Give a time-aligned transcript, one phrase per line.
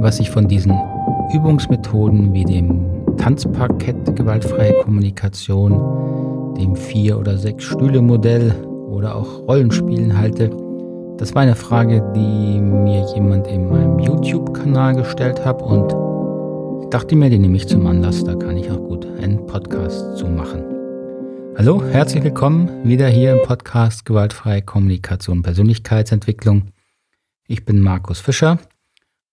[0.00, 0.72] was ich von diesen
[1.32, 8.54] Übungsmethoden wie dem Tanzparkett gewaltfreie Kommunikation, dem Vier- oder Sechs-Stühle-Modell
[8.88, 10.50] oder auch Rollenspielen halte,
[11.18, 15.94] das war eine Frage, die mir jemand in meinem YouTube-Kanal gestellt hat und
[16.82, 20.16] ich dachte mir, die nehme ich zum Anlass, da kann ich auch gut einen Podcast
[20.16, 20.64] zu machen.
[21.58, 26.68] Hallo, herzlich willkommen wieder hier im Podcast Gewaltfreie Kommunikation Persönlichkeitsentwicklung.
[27.46, 28.58] Ich bin Markus Fischer,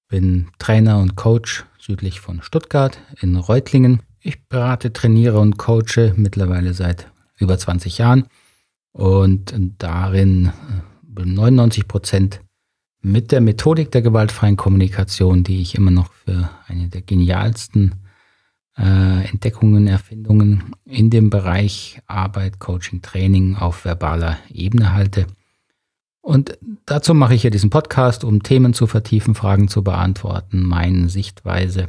[0.07, 4.01] bin Trainer und Coach südlich von Stuttgart in Reutlingen.
[4.19, 8.25] Ich berate, trainiere und coache mittlerweile seit über 20 Jahren
[8.91, 10.51] und darin
[11.15, 12.41] 99 äh, Prozent
[13.01, 17.95] mit der Methodik der gewaltfreien Kommunikation, die ich immer noch für eine der genialsten
[18.77, 25.27] äh, Entdeckungen, Erfindungen in dem Bereich Arbeit, Coaching, Training auf verbaler Ebene halte.
[26.27, 31.07] Und dazu mache ich hier diesen Podcast, um Themen zu vertiefen, Fragen zu beantworten, meine
[31.07, 31.87] Sichtweise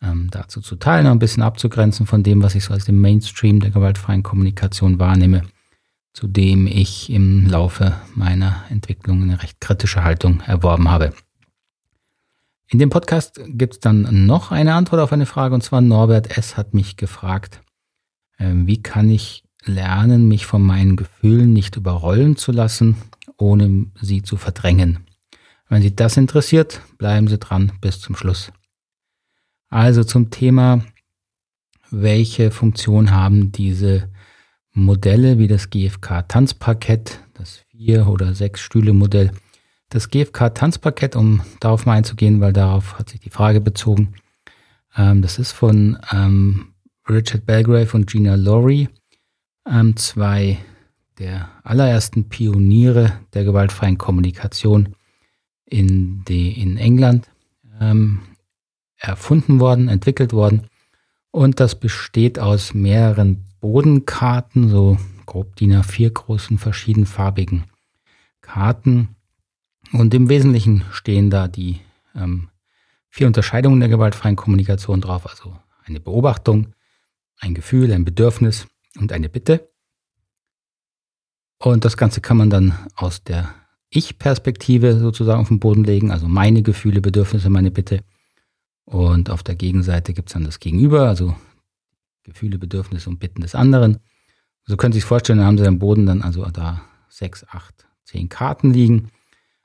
[0.00, 3.58] ähm, dazu zu teilen, ein bisschen abzugrenzen von dem, was ich so als den Mainstream
[3.58, 5.42] der gewaltfreien Kommunikation wahrnehme,
[6.12, 11.12] zu dem ich im Laufe meiner Entwicklung eine recht kritische Haltung erworben habe.
[12.68, 16.38] In dem Podcast gibt es dann noch eine Antwort auf eine Frage, und zwar Norbert
[16.38, 16.56] S.
[16.56, 17.62] hat mich gefragt,
[18.38, 22.94] äh, wie kann ich lernen, mich von meinen Gefühlen nicht überrollen zu lassen,
[23.38, 25.06] ohne sie zu verdrängen.
[25.68, 28.52] Wenn Sie das interessiert, bleiben Sie dran bis zum Schluss.
[29.68, 30.84] Also zum Thema,
[31.90, 34.10] welche Funktion haben diese
[34.72, 39.32] Modelle wie das GFK Tanzparkett, das vier oder sechs Stühle Modell
[39.88, 44.14] das GFK-Tanzpaket, um darauf mal einzugehen, weil darauf hat sich die Frage bezogen.
[44.96, 46.74] Ähm, das ist von ähm,
[47.08, 48.88] Richard Belgrave und Gina Laurie,
[49.68, 50.58] ähm, zwei
[51.18, 54.94] der allerersten Pioniere der gewaltfreien Kommunikation
[55.64, 57.30] in, die, in England
[57.80, 58.20] ähm,
[58.96, 60.68] erfunden worden, entwickelt worden.
[61.30, 67.64] Und das besteht aus mehreren Bodenkarten, so grob DIN A4 großen verschiedenfarbigen
[68.40, 69.16] Karten,
[69.92, 71.80] und im Wesentlichen stehen da die
[72.14, 72.48] ähm,
[73.08, 76.74] vier Unterscheidungen der gewaltfreien Kommunikation drauf, also eine Beobachtung,
[77.38, 78.66] ein Gefühl, ein Bedürfnis
[78.98, 79.70] und eine Bitte.
[81.66, 83.52] Und das Ganze kann man dann aus der
[83.90, 88.04] Ich-Perspektive sozusagen auf den Boden legen, also meine Gefühle, Bedürfnisse, meine Bitte.
[88.84, 91.34] Und auf der Gegenseite gibt es dann das Gegenüber, also
[92.22, 93.98] Gefühle, Bedürfnisse und Bitten des anderen.
[94.64, 97.88] So können Sie sich vorstellen, da haben Sie am Boden dann also da sechs, acht,
[98.04, 99.10] zehn Karten liegen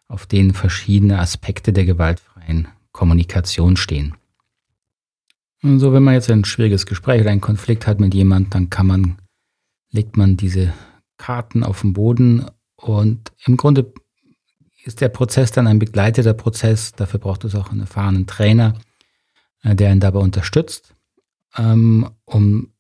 [0.08, 4.16] auf denen verschiedene Aspekte der gewaltfreien Kommunikation stehen.
[5.62, 8.72] Und so, wenn man jetzt ein schwieriges Gespräch oder einen Konflikt hat mit jemand, dann
[8.72, 9.20] kann man,
[9.92, 10.74] legt man diese
[11.22, 13.94] Karten auf den Boden und im Grunde
[14.84, 16.94] ist der Prozess dann ein begleiteter Prozess.
[16.94, 18.74] Dafür braucht es auch einen erfahrenen Trainer,
[19.62, 20.96] äh, der ihn dabei unterstützt,
[21.56, 22.74] ähm, um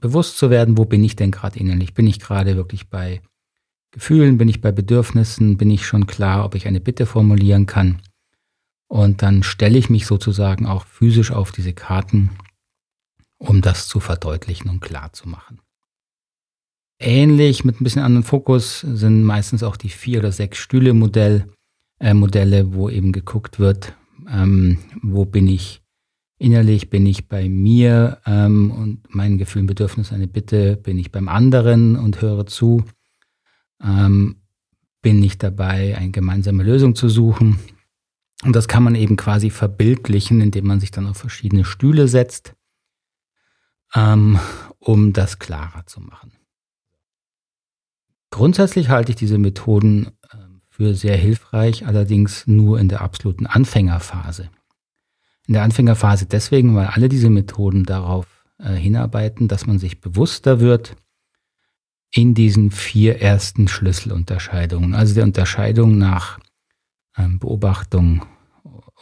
[0.00, 1.94] bewusst zu werden, wo bin ich denn gerade innerlich?
[1.94, 3.22] Bin ich gerade wirklich bei
[3.90, 8.02] Gefühlen, bin ich bei Bedürfnissen, bin ich schon klar, ob ich eine Bitte formulieren kann.
[8.86, 12.30] Und dann stelle ich mich sozusagen auch physisch auf diese Karten,
[13.38, 15.60] um das zu verdeutlichen und klar zu machen.
[17.00, 21.46] Ähnlich mit ein bisschen anderen Fokus sind meistens auch die vier oder sechs Stühle Modell,
[22.00, 23.94] äh, Modelle, wo eben geguckt wird,
[24.28, 25.82] ähm, wo bin ich
[26.38, 31.28] innerlich, bin ich bei mir ähm, und mein Gefühl, Bedürfnis, eine Bitte, bin ich beim
[31.28, 32.84] anderen und höre zu
[33.82, 34.36] ähm,
[35.02, 37.58] bin ich dabei, eine gemeinsame Lösung zu suchen.
[38.44, 42.54] Und das kann man eben quasi verbildlichen, indem man sich dann auf verschiedene Stühle setzt,
[43.94, 44.38] ähm,
[44.78, 46.32] um das klarer zu machen.
[48.30, 50.36] Grundsätzlich halte ich diese Methoden äh,
[50.68, 54.50] für sehr hilfreich, allerdings nur in der absoluten Anfängerphase.
[55.46, 58.26] In der Anfängerphase deswegen, weil alle diese Methoden darauf
[58.58, 60.96] äh, hinarbeiten, dass man sich bewusster wird,
[62.10, 66.38] in diesen vier ersten Schlüsselunterscheidungen, also der Unterscheidung nach
[67.16, 68.24] ähm, Beobachtung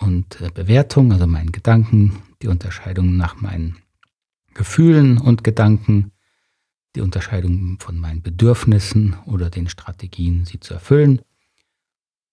[0.00, 3.76] und äh, Bewertung, also meinen Gedanken, die Unterscheidung nach meinen
[4.54, 6.12] Gefühlen und Gedanken,
[6.96, 11.20] die Unterscheidung von meinen Bedürfnissen oder den Strategien, sie zu erfüllen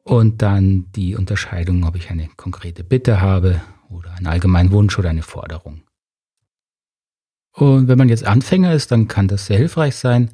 [0.03, 5.09] und dann die Unterscheidung, ob ich eine konkrete Bitte habe oder einen allgemeinen Wunsch oder
[5.09, 5.83] eine Forderung.
[7.55, 10.31] Und wenn man jetzt Anfänger ist, dann kann das sehr hilfreich sein,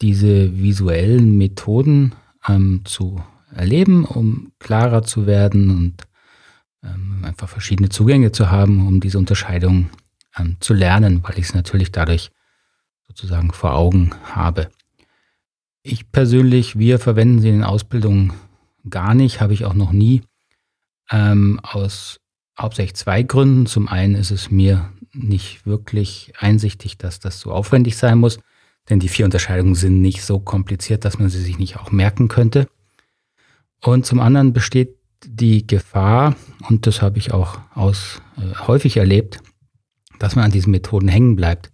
[0.00, 2.14] diese visuellen Methoden
[2.46, 3.20] ähm, zu
[3.52, 6.02] erleben, um klarer zu werden und
[6.84, 9.90] ähm, einfach verschiedene Zugänge zu haben, um diese Unterscheidung
[10.38, 12.30] ähm, zu lernen, weil ich es natürlich dadurch
[13.16, 14.68] sozusagen vor Augen habe.
[15.82, 18.34] Ich persönlich, wir verwenden sie in den Ausbildungen
[18.90, 20.22] gar nicht, habe ich auch noch nie,
[21.10, 22.20] ähm, aus
[22.58, 23.64] hauptsächlich zwei Gründen.
[23.64, 28.38] Zum einen ist es mir nicht wirklich einsichtig, dass das so aufwendig sein muss,
[28.90, 32.28] denn die vier Unterscheidungen sind nicht so kompliziert, dass man sie sich nicht auch merken
[32.28, 32.68] könnte.
[33.82, 36.36] Und zum anderen besteht die Gefahr,
[36.68, 39.40] und das habe ich auch aus, äh, häufig erlebt,
[40.18, 41.72] dass man an diesen Methoden hängen bleibt.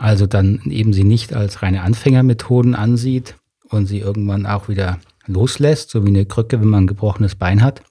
[0.00, 3.36] Also dann eben sie nicht als reine Anfängermethoden ansieht
[3.68, 7.62] und sie irgendwann auch wieder loslässt, so wie eine Krücke, wenn man ein gebrochenes Bein
[7.62, 7.82] hat,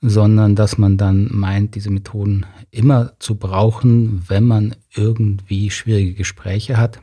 [0.00, 6.78] sondern dass man dann meint, diese Methoden immer zu brauchen, wenn man irgendwie schwierige Gespräche
[6.78, 6.98] hat,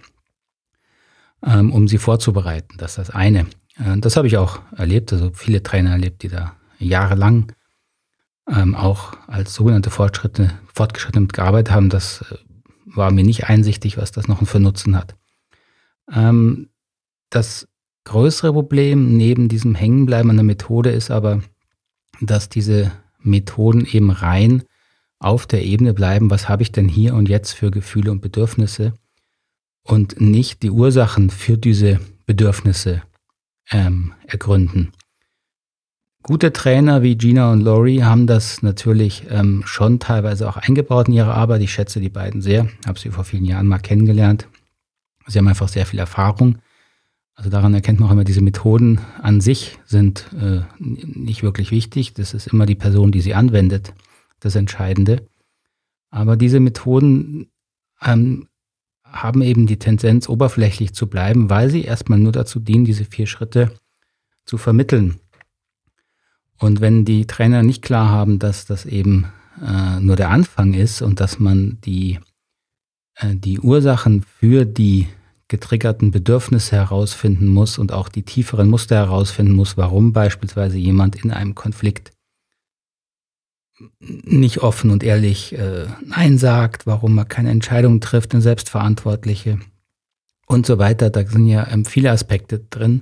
[1.46, 2.78] ähm, um sie vorzubereiten.
[2.80, 3.42] Das ist das eine.
[3.78, 7.52] Äh, das habe ich auch erlebt, also viele Trainer erlebt, die da jahrelang
[8.50, 11.90] ähm, auch als sogenannte Fortschritte, Fortgeschrittene mitgearbeitet haben.
[11.90, 12.38] Das äh,
[12.96, 15.16] war mir nicht einsichtig, was das noch für Nutzen hat.
[16.12, 16.70] Ähm,
[17.30, 17.68] das
[18.04, 21.42] größere Problem neben diesem Hängenbleiben an der Methode ist aber,
[22.22, 24.64] dass diese Methoden eben rein
[25.20, 28.94] auf der Ebene bleiben, was habe ich denn hier und jetzt für Gefühle und Bedürfnisse
[29.84, 33.02] und nicht die Ursachen für diese Bedürfnisse
[33.72, 34.92] ähm, ergründen.
[36.28, 41.14] Gute Trainer wie Gina und Laurie haben das natürlich ähm, schon teilweise auch eingebaut in
[41.14, 41.62] ihre Arbeit.
[41.62, 44.48] Ich schätze die beiden sehr, habe sie vor vielen Jahren mal kennengelernt.
[45.28, 46.58] Sie haben einfach sehr viel Erfahrung
[47.36, 52.14] also daran erkennt man auch immer, diese Methoden an sich sind äh, nicht wirklich wichtig.
[52.14, 53.94] Das ist immer die Person, die sie anwendet,
[54.40, 55.28] das Entscheidende.
[56.10, 57.52] Aber diese Methoden
[58.02, 58.48] ähm,
[59.04, 63.28] haben eben die Tendenz, oberflächlich zu bleiben, weil sie erstmal nur dazu dienen, diese vier
[63.28, 63.72] Schritte
[64.46, 65.20] zu vermitteln.
[66.58, 69.26] Und wenn die Trainer nicht klar haben, dass das eben
[69.62, 72.20] äh, nur der Anfang ist und dass man die,
[73.16, 75.08] äh, die Ursachen für die
[75.48, 81.32] getriggerten Bedürfnisse herausfinden muss und auch die tieferen Muster herausfinden muss, warum beispielsweise jemand in
[81.32, 82.12] einem Konflikt
[84.00, 89.60] nicht offen und ehrlich äh, Nein sagt, warum man keine Entscheidung trifft, eine selbstverantwortliche
[90.48, 91.10] und so weiter.
[91.10, 93.02] Da sind ja ähm, viele Aspekte drin.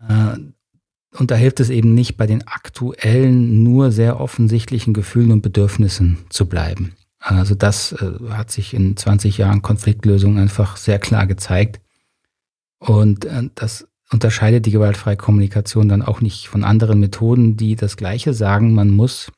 [0.00, 0.36] Äh,
[1.14, 6.18] und da hilft es eben nicht, bei den aktuellen, nur sehr offensichtlichen Gefühlen und Bedürfnissen
[6.30, 6.94] zu bleiben.
[7.18, 11.80] Also das äh, hat sich in 20 Jahren Konfliktlösung einfach sehr klar gezeigt.
[12.78, 17.96] Und äh, das unterscheidet die gewaltfreie Kommunikation dann auch nicht von anderen Methoden, die das
[17.96, 18.74] Gleiche sagen.
[18.74, 19.30] Man muss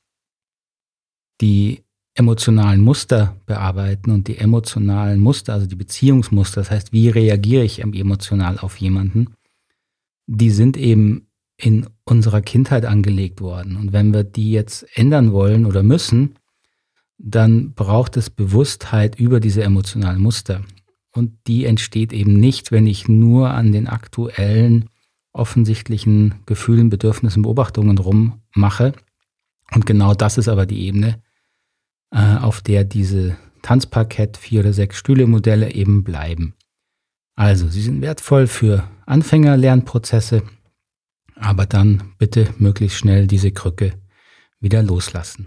[1.40, 1.82] die
[2.14, 7.80] emotionalen Muster bearbeiten und die emotionalen Muster, also die Beziehungsmuster, das heißt, wie reagiere ich
[7.80, 9.34] emotional auf jemanden,
[10.26, 11.23] die sind eben
[11.56, 13.76] in unserer Kindheit angelegt worden.
[13.76, 16.36] Und wenn wir die jetzt ändern wollen oder müssen,
[17.18, 20.62] dann braucht es Bewusstheit über diese emotionalen Muster.
[21.12, 24.90] Und die entsteht eben nicht, wenn ich nur an den aktuellen,
[25.32, 28.92] offensichtlichen Gefühlen, Bedürfnissen, Beobachtungen rummache.
[29.72, 31.22] Und genau das ist aber die Ebene,
[32.10, 36.54] äh, auf der diese Tanzparkett, vier oder sechs Stühle-Modelle eben bleiben.
[37.36, 40.42] Also, sie sind wertvoll für Anfänger-Lernprozesse,
[41.36, 43.92] aber dann bitte möglichst schnell diese Krücke
[44.60, 45.46] wieder loslassen.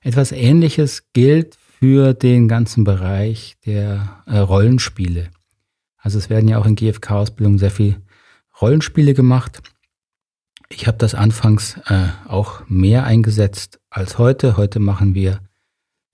[0.00, 5.30] Etwas Ähnliches gilt für den ganzen Bereich der äh, Rollenspiele.
[5.96, 8.00] Also es werden ja auch in GFK-Ausbildungen sehr viel
[8.60, 9.62] Rollenspiele gemacht.
[10.68, 14.56] Ich habe das anfangs äh, auch mehr eingesetzt als heute.
[14.56, 15.40] Heute machen wir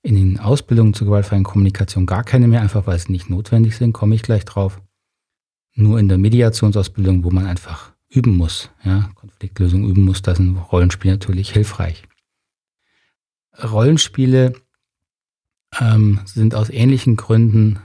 [0.02, 3.92] in den Ausbildungen zur gewaltfreien Kommunikation gar keine mehr, einfach weil sie nicht notwendig sind,
[3.92, 4.80] komme ich gleich drauf.
[5.74, 10.56] Nur in der Mediationsausbildung, wo man einfach üben muss, ja, Konfliktlösung üben muss, da sind
[10.56, 12.04] Rollenspiele natürlich hilfreich.
[13.62, 14.54] Rollenspiele
[15.78, 17.80] ähm, sind aus ähnlichen Gründen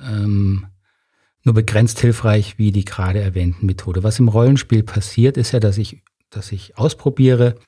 [0.00, 0.66] ähm,
[1.42, 4.02] nur begrenzt hilfreich wie die gerade erwähnten Methode.
[4.02, 7.58] Was im Rollenspiel passiert, ist ja, dass ich, dass ich ausprobiere,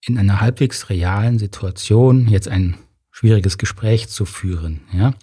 [0.00, 2.76] in einer halbwegs realen Situation jetzt ein
[3.10, 4.80] schwieriges Gespräch zu führen.
[4.92, 5.14] Ja?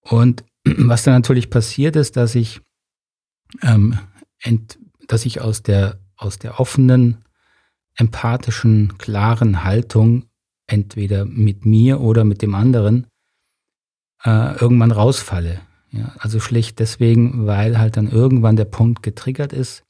[0.00, 2.60] Und was dann natürlich passiert ist, dass ich,
[3.62, 3.98] ähm,
[5.06, 7.24] dass ich aus der, aus der offenen,
[7.96, 10.26] empathischen, klaren Haltung
[10.66, 13.06] entweder mit mir oder mit dem anderen
[14.24, 15.60] äh, irgendwann rausfalle.
[15.90, 19.84] Ja, also schlicht deswegen, weil halt dann irgendwann der Punkt getriggert ist,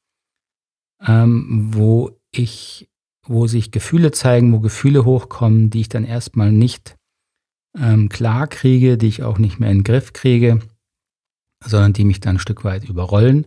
[1.04, 2.88] ähm, wo ich,
[3.24, 6.96] wo sich Gefühle zeigen, wo Gefühle hochkommen, die ich dann erstmal nicht
[7.76, 10.60] ähm, klar kriege, die ich auch nicht mehr in den Griff kriege,
[11.64, 13.46] sondern die mich dann ein Stück weit überrollen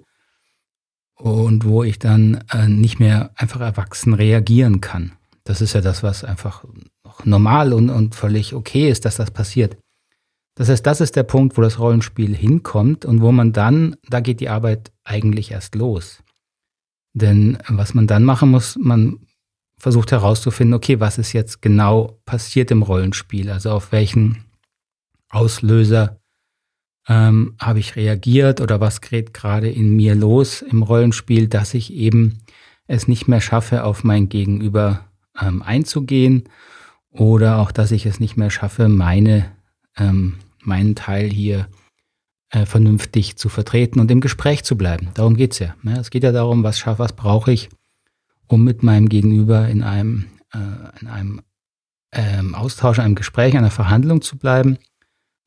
[1.20, 5.12] und wo ich dann äh, nicht mehr einfach erwachsen reagieren kann.
[5.44, 6.64] Das ist ja das, was einfach
[7.26, 9.78] normal und, und völlig okay ist, dass das passiert.
[10.56, 14.20] Das heißt, das ist der Punkt, wo das Rollenspiel hinkommt und wo man dann, da
[14.20, 16.24] geht die Arbeit eigentlich erst los.
[17.14, 19.26] Denn was man dann machen muss, man
[19.78, 23.50] versucht herauszufinden, okay, was ist jetzt genau passiert im Rollenspiel?
[23.50, 24.46] Also auf welchen
[25.30, 26.19] Auslöser
[27.10, 31.92] ähm, habe ich reagiert oder was geht gerade in mir los im Rollenspiel, dass ich
[31.92, 32.40] eben
[32.88, 35.08] es nicht mehr schaffe, auf mein Gegenüber
[35.42, 36.44] ähm, einzugehen
[37.10, 39.52] oder auch, dass ich es nicht mehr schaffe, meine,
[39.98, 41.68] ähm, meinen Teil hier
[42.52, 45.10] äh, vernünftig zu vertreten und im Gespräch zu bleiben.
[45.16, 45.76] Darum geht's ja.
[45.82, 46.00] Ne?
[46.00, 47.70] Es geht ja darum, was schaffe, was brauche ich,
[48.48, 51.42] um mit meinem Gegenüber in einem, äh, in einem
[52.12, 54.78] ähm, Austausch, einem Gespräch, einer Verhandlung zu bleiben,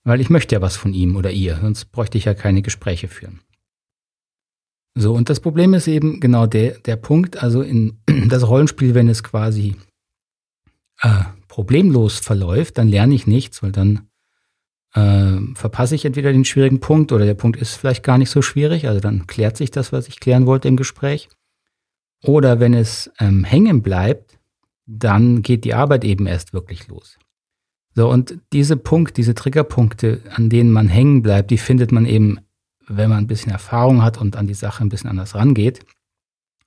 [0.05, 3.09] weil ich möchte ja was von ihm oder ihr, sonst bräuchte ich ja keine Gespräche
[3.09, 3.41] führen.
[4.95, 9.09] So, und das Problem ist eben genau der, der Punkt, also in das Rollenspiel, wenn
[9.09, 9.77] es quasi
[11.01, 14.09] äh, problemlos verläuft, dann lerne ich nichts, weil dann
[14.95, 18.43] äh, verpasse ich entweder den schwierigen Punkt oder der Punkt ist vielleicht gar nicht so
[18.43, 21.29] schwierig, also dann klärt sich das, was ich klären wollte im Gespräch.
[22.25, 24.39] Oder wenn es ähm, hängen bleibt,
[24.87, 27.19] dann geht die Arbeit eben erst wirklich los.
[27.95, 32.39] So, und diese Punkte, diese Triggerpunkte, an denen man hängen bleibt, die findet man eben,
[32.89, 35.81] wenn man ein bisschen Erfahrung hat und an die Sache ein bisschen anders rangeht,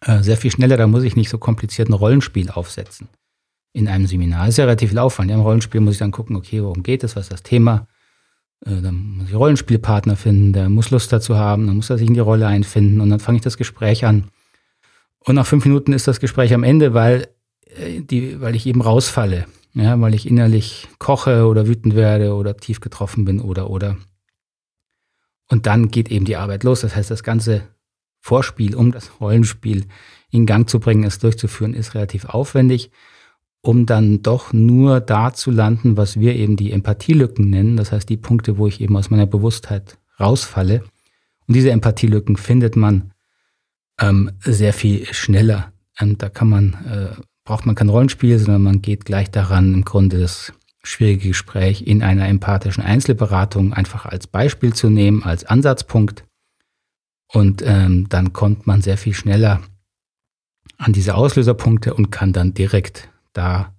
[0.02, 0.78] äh, sehr viel schneller.
[0.78, 3.10] Da muss ich nicht so kompliziert ein Rollenspiel aufsetzen
[3.74, 4.48] in einem Seminar.
[4.48, 5.30] Ist ja relativ viel Aufwand.
[5.30, 7.88] Ja, Im Rollenspiel muss ich dann gucken, okay, worum geht es, was ist das Thema?
[8.66, 12.08] Äh, dann muss ich Rollenspielpartner finden, der muss Lust dazu haben, dann muss er sich
[12.08, 14.30] in die Rolle einfinden und dann fange ich das Gespräch an.
[15.20, 17.28] Und nach fünf Minuten ist das Gespräch am Ende, weil,
[17.76, 19.46] äh, die, weil ich eben rausfalle.
[19.76, 23.98] Ja, weil ich innerlich koche oder wütend werde oder tief getroffen bin oder oder.
[25.50, 26.82] Und dann geht eben die Arbeit los.
[26.82, 27.68] Das heißt, das ganze
[28.22, 29.86] Vorspiel, um das Rollenspiel
[30.32, 32.90] in Gang zu bringen, es durchzuführen, ist relativ aufwendig,
[33.62, 37.78] um dann doch nur da zu landen, was wir eben die Empathielücken nennen.
[37.78, 40.84] Das heißt, die Punkte, wo ich eben aus meiner Bewusstheit rausfalle.
[41.48, 43.12] Und diese Empathielücken findet man
[44.00, 45.74] ähm, sehr viel schneller.
[46.00, 49.86] Und da kann man, äh, braucht man kein Rollenspiel, sondern man geht gleich daran, im
[49.86, 50.52] Grunde das
[50.84, 56.26] schwierige Gespräch in einer empathischen Einzelberatung einfach als Beispiel zu nehmen, als Ansatzpunkt.
[57.32, 59.62] Und ähm, dann kommt man sehr viel schneller
[60.78, 63.74] an diese Auslöserpunkte und kann dann direkt da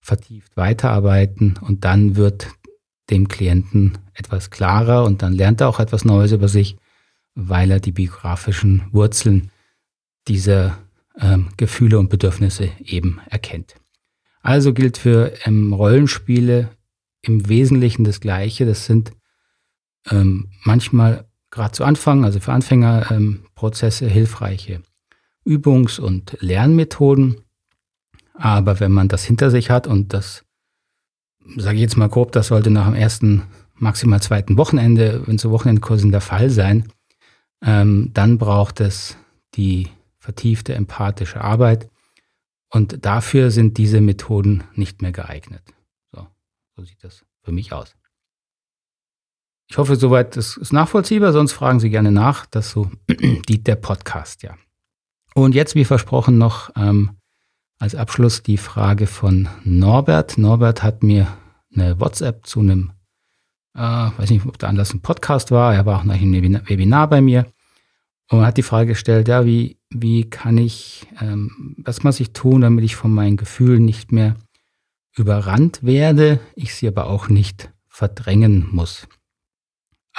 [0.00, 2.48] vertieft weiterarbeiten und dann wird
[3.10, 6.76] dem Klienten etwas klarer und dann lernt er auch etwas Neues über sich,
[7.34, 9.50] weil er die biografischen Wurzeln
[10.28, 10.78] dieser
[11.18, 13.74] ähm, Gefühle und Bedürfnisse eben erkennt.
[14.42, 16.70] Also gilt für ähm, Rollenspiele
[17.22, 18.66] im Wesentlichen das Gleiche.
[18.66, 19.12] Das sind
[20.10, 24.82] ähm, manchmal gerade zu Anfang, also für Anfängerprozesse, ähm, hilfreiche
[25.46, 27.40] Übungs- und Lernmethoden.
[28.34, 30.44] Aber wenn man das hinter sich hat und das,
[31.56, 33.42] sage ich jetzt mal grob, das sollte nach dem ersten,
[33.76, 36.92] maximal zweiten Wochenende, wenn so Wochenendkursen der Fall sein,
[37.62, 39.16] ähm, dann braucht es
[39.54, 39.88] die
[40.24, 41.90] vertiefte empathische Arbeit.
[42.70, 45.62] Und dafür sind diese Methoden nicht mehr geeignet.
[46.12, 46.26] So,
[46.74, 47.94] so sieht das für mich aus.
[49.68, 52.46] Ich hoffe, soweit ist, ist nachvollziehbar, sonst fragen Sie gerne nach.
[52.46, 52.90] Das so
[53.48, 54.56] die, der Podcast, ja.
[55.34, 57.18] Und jetzt, wie versprochen, noch ähm,
[57.78, 60.38] als Abschluss die Frage von Norbert.
[60.38, 61.36] Norbert hat mir
[61.74, 62.92] eine WhatsApp zu einem,
[63.74, 67.08] äh, weiß nicht, ob der Anlass ein Podcast war, er war auch nach einem Webinar
[67.08, 67.46] bei mir
[68.30, 72.60] und hat die Frage gestellt, ja, wie, wie kann ich, ähm, was muss ich tun,
[72.62, 74.36] damit ich von meinen Gefühlen nicht mehr
[75.16, 79.06] überrannt werde, ich sie aber auch nicht verdrängen muss.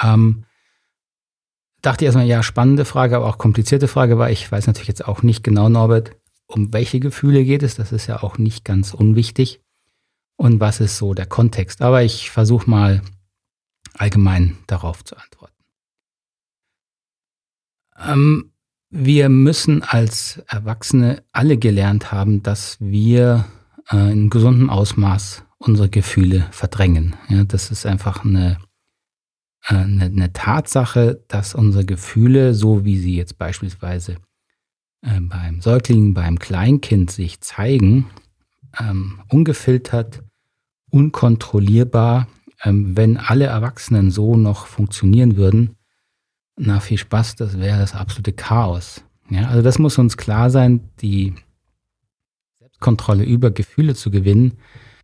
[0.00, 0.44] Ähm,
[1.82, 5.06] dachte ich erstmal, ja, spannende Frage, aber auch komplizierte Frage, weil ich weiß natürlich jetzt
[5.06, 6.16] auch nicht genau, Norbert,
[6.46, 9.60] um welche Gefühle geht es, das ist ja auch nicht ganz unwichtig.
[10.36, 11.82] Und was ist so der Kontext?
[11.82, 13.02] Aber ich versuche mal
[13.94, 15.54] allgemein darauf zu antworten.
[17.98, 18.52] Ähm,
[18.90, 23.46] wir müssen als Erwachsene alle gelernt haben, dass wir
[23.90, 27.16] äh, in gesundem Ausmaß unsere Gefühle verdrängen.
[27.28, 28.58] Ja, das ist einfach eine,
[29.66, 34.16] äh, eine, eine Tatsache, dass unsere Gefühle, so wie sie jetzt beispielsweise
[35.02, 38.06] äh, beim Säugling, beim Kleinkind sich zeigen,
[38.78, 40.22] ähm, ungefiltert,
[40.90, 42.28] unkontrollierbar,
[42.62, 45.76] ähm, wenn alle Erwachsenen so noch funktionieren würden,
[46.56, 49.04] na, viel Spaß, das wäre das absolute Chaos.
[49.28, 51.34] Ja, also das muss uns klar sein, die
[52.58, 54.54] Selbstkontrolle über Gefühle zu gewinnen,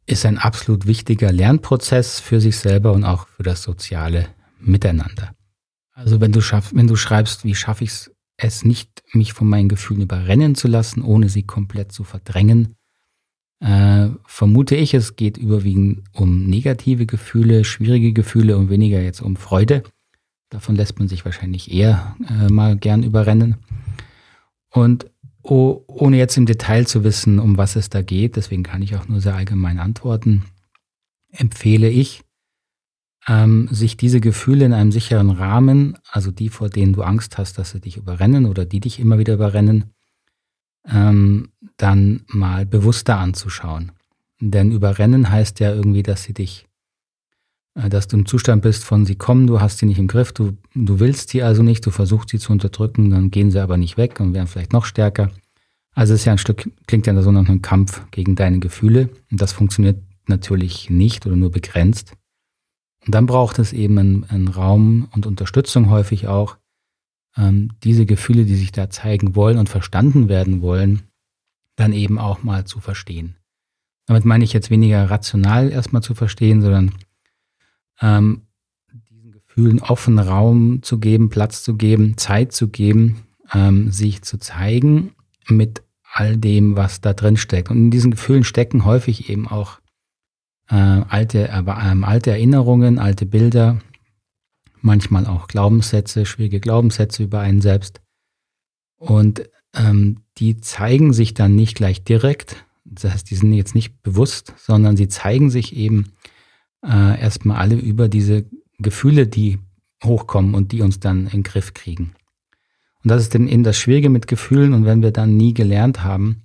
[0.06, 4.28] ist ein absolut wichtiger Lernprozess für sich selber und auch für das soziale
[4.59, 5.35] Miteinander.
[5.92, 7.92] Also wenn du, schaff, wenn du schreibst, wie schaffe ich
[8.37, 12.76] es nicht, mich von meinen Gefühlen überrennen zu lassen, ohne sie komplett zu verdrängen,
[13.61, 19.37] äh, vermute ich, es geht überwiegend um negative Gefühle, schwierige Gefühle und weniger jetzt um
[19.37, 19.85] Freude.
[20.52, 23.56] Davon lässt man sich wahrscheinlich eher äh, mal gern überrennen.
[24.68, 25.11] Und
[25.42, 28.94] oh, ohne jetzt im Detail zu wissen, um was es da geht, deswegen kann ich
[28.94, 30.44] auch nur sehr allgemein antworten,
[31.30, 32.21] empfehle ich,
[33.26, 37.56] ähm, sich diese Gefühle in einem sicheren Rahmen, also die, vor denen du Angst hast,
[37.56, 39.94] dass sie dich überrennen oder die dich immer wieder überrennen,
[40.87, 43.92] ähm, dann mal bewusster anzuschauen.
[44.38, 46.66] Denn überrennen heißt ja irgendwie, dass sie dich,
[47.75, 50.57] dass du im Zustand bist von sie kommen, du hast sie nicht im Griff, du,
[50.75, 53.97] du willst sie also nicht, du versuchst sie zu unterdrücken, dann gehen sie aber nicht
[53.97, 55.31] weg und werden vielleicht noch stärker.
[55.95, 59.11] Also es ist ja ein Stück, klingt ja so nach einem Kampf gegen deine Gefühle.
[59.31, 62.14] Und das funktioniert natürlich nicht oder nur begrenzt.
[63.05, 66.57] Und dann braucht es eben einen, einen Raum und Unterstützung häufig auch,
[67.37, 71.02] ähm, diese Gefühle, die sich da zeigen wollen und verstanden werden wollen,
[71.76, 73.37] dann eben auch mal zu verstehen.
[74.07, 76.93] Damit meine ich jetzt weniger rational erstmal zu verstehen, sondern
[78.02, 78.42] ähm,
[79.11, 83.23] diesen Gefühlen offen Raum zu geben, Platz zu geben, Zeit zu geben,
[83.54, 85.12] ähm, sich zu zeigen
[85.49, 85.82] mit
[86.12, 87.71] all dem, was da drin steckt.
[87.71, 89.80] Und in diesen Gefühlen stecken häufig eben auch
[90.68, 93.78] äh, alte, äh, alte Erinnerungen, alte Bilder,
[94.80, 98.00] manchmal auch Glaubenssätze, schwierige Glaubenssätze über einen selbst.
[98.97, 102.64] Und ähm, die zeigen sich dann nicht gleich direkt.
[102.85, 106.12] Das heißt, die sind jetzt nicht bewusst, sondern sie zeigen sich eben
[106.84, 108.46] äh, erstmal alle über diese
[108.78, 109.58] Gefühle, die
[110.04, 112.14] hochkommen und die uns dann in den Griff kriegen.
[113.02, 114.74] Und das ist eben das Schwierige mit Gefühlen.
[114.74, 116.44] Und wenn wir dann nie gelernt haben,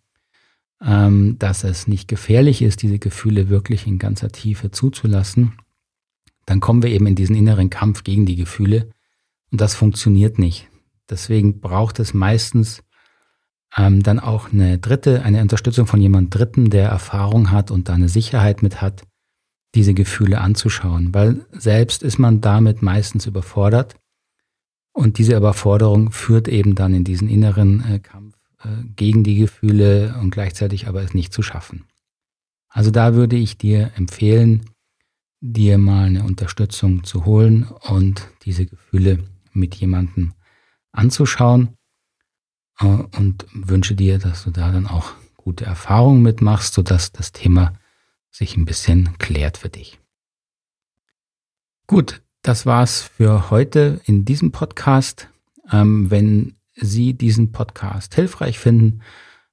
[0.82, 5.54] ähm, dass es nicht gefährlich ist, diese Gefühle wirklich in ganzer Tiefe zuzulassen,
[6.46, 8.90] dann kommen wir eben in diesen inneren Kampf gegen die Gefühle.
[9.52, 10.70] Und das funktioniert nicht.
[11.10, 12.84] Deswegen braucht es meistens
[13.76, 17.94] ähm, dann auch eine dritte, eine Unterstützung von jemand Dritten, der Erfahrung hat und da
[17.94, 19.04] eine Sicherheit mit hat,
[19.76, 21.14] diese Gefühle anzuschauen.
[21.14, 23.96] Weil selbst ist man damit meistens überfordert.
[24.94, 30.16] Und diese Überforderung führt eben dann in diesen inneren äh, Kampf äh, gegen die Gefühle
[30.20, 31.86] und gleichzeitig aber es nicht zu schaffen.
[32.70, 34.66] Also da würde ich dir empfehlen,
[35.40, 39.20] dir mal eine Unterstützung zu holen und diese Gefühle
[39.54, 40.34] mit jemandem
[40.92, 41.76] anzuschauen
[42.80, 47.74] äh, und wünsche dir, dass du da dann auch gute Erfahrungen mitmachst, sodass das Thema
[48.32, 50.00] sich ein bisschen klärt für dich.
[51.88, 55.30] Gut, das war's für heute in diesem Podcast.
[55.72, 59.02] Ähm, wenn Sie diesen Podcast hilfreich finden,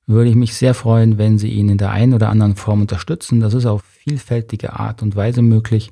[0.06, 3.40] würde ich mich sehr freuen, wenn Sie ihn in der einen oder anderen Form unterstützen.
[3.40, 5.90] Das ist auf vielfältige Art und Weise möglich.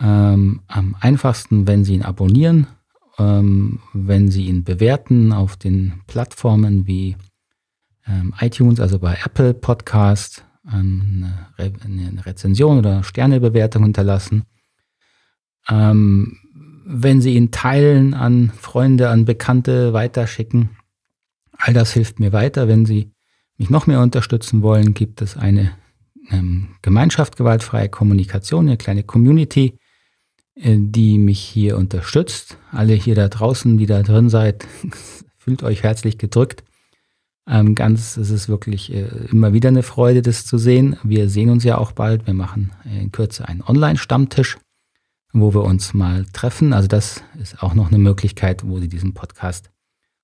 [0.00, 2.66] Ähm, am einfachsten, wenn Sie ihn abonnieren,
[3.18, 7.16] ähm, wenn Sie ihn bewerten auf den Plattformen wie
[8.06, 14.44] ähm, iTunes, also bei Apple Podcast, ähm, eine, Re eine, Rezension oder Sternebewertung hinterlassen.
[15.68, 16.38] Ähm,
[16.84, 20.70] wenn Sie ihn teilen, an Freunde, an Bekannte weiterschicken.
[21.56, 22.68] All das hilft mir weiter.
[22.68, 23.12] Wenn Sie
[23.56, 25.72] mich noch mehr unterstützen wollen, gibt es eine
[26.30, 29.78] ähm, Gemeinschaft gewaltfreie Kommunikation, eine kleine Community,
[30.54, 32.58] äh, die mich hier unterstützt.
[32.70, 34.66] Alle hier da draußen, die da drin seid,
[35.38, 36.64] fühlt euch herzlich gedrückt.
[37.48, 40.96] Ähm, ganz, es ist wirklich äh, immer wieder eine Freude, das zu sehen.
[41.02, 42.26] Wir sehen uns ja auch bald.
[42.26, 44.58] Wir machen in Kürze einen Online-Stammtisch
[45.32, 46.72] wo wir uns mal treffen.
[46.72, 49.70] Also das ist auch noch eine Möglichkeit, wo Sie diesen Podcast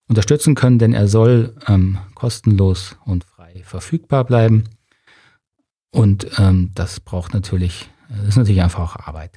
[0.06, 4.64] unterstützen können, denn er soll ähm, kostenlos und frei verfügbar bleiben.
[5.90, 9.32] Und ähm, das braucht natürlich, das ist natürlich einfach auch Arbeit.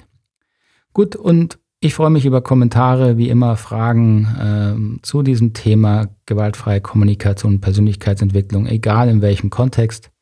[0.92, 6.80] Gut, und ich freue mich über Kommentare, wie immer Fragen ähm, zu diesem Thema gewaltfreie
[6.80, 10.12] Kommunikation, Persönlichkeitsentwicklung, egal in welchem Kontext,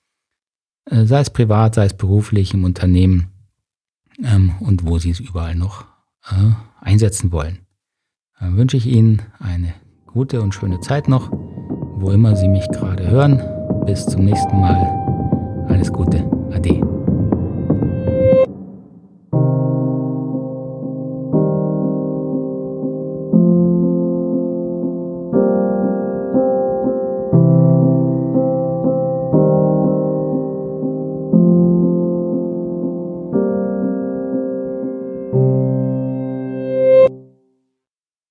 [0.86, 3.28] äh, sei es privat, sei es beruflich, im Unternehmen
[4.24, 5.84] ähm, und wo Sie es überall noch
[6.30, 7.58] äh, einsetzen wollen.
[8.38, 9.74] Dann wünsche ich Ihnen eine
[10.06, 13.42] gute und schöne Zeit noch, wo immer Sie mich gerade hören.
[13.84, 15.66] Bis zum nächsten Mal.
[15.68, 16.24] Alles Gute.
[16.52, 16.89] Ade.